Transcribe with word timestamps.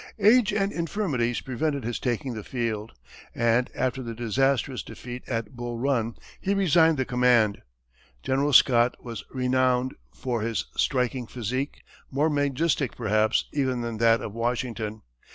Age 0.17 0.51
and 0.51 0.71
infirmities 0.71 1.41
prevented 1.41 1.83
his 1.83 1.99
taking 1.99 2.33
the 2.33 2.43
field, 2.43 2.93
and 3.35 3.69
after 3.75 4.01
the 4.01 4.15
disastrous 4.15 4.81
defeat 4.81 5.21
at 5.27 5.51
Bull 5.55 5.77
Run, 5.77 6.15
he 6.39 6.55
resigned 6.55 6.97
the 6.97 7.05
command. 7.05 7.61
General 8.23 8.51
Scott 8.51 8.95
was 9.03 9.23
renowned 9.31 9.93
for 10.11 10.41
his 10.41 10.65
striking 10.75 11.27
physique, 11.27 11.83
more 12.09 12.31
majestic, 12.31 12.95
perhaps, 12.95 13.45
even 13.53 13.81
than 13.81 13.97
that 13.99 14.21
of 14.21 14.33
Washington. 14.33 15.03